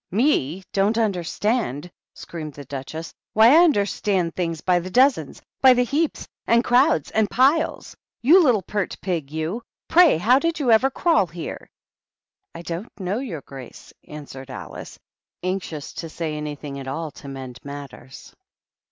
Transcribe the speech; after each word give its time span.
"Me!— 0.09 0.63
don't 0.73 0.97
understand!" 0.97 1.91
screamed 2.15 2.53
the 2.55 2.65
Duchess. 2.65 3.13
"Why, 3.33 3.49
I 3.49 3.63
understand 3.63 4.33
things 4.33 4.59
by 4.61 4.79
the 4.79 4.89
dozens, 4.89 5.43
by 5.61 5.75
the 5.75 5.83
heaps 5.83 6.27
and 6.47 6.63
crowds 6.63 7.11
and 7.11 7.29
piles! 7.29 7.95
You 8.23 8.43
little 8.43 8.63
pert 8.63 8.97
pig, 8.99 9.29
you! 9.29 9.61
Pray, 9.87 10.17
how 10.17 10.39
did 10.39 10.59
you 10.59 10.71
ever 10.71 10.89
crawl 10.89 11.27
here?" 11.27 11.69
"I 12.55 12.63
don't 12.63 12.91
know, 12.99 13.19
your 13.19 13.41
grace," 13.41 13.93
answered 14.07 14.49
Alice, 14.49 14.97
anxious 15.43 15.93
to 15.93 16.09
say 16.09 16.33
anything 16.35 16.79
at 16.79 16.87
all 16.87 17.11
to 17.11 17.27
mend 17.27 17.59
mat 17.63 17.91
ters. 17.91 18.33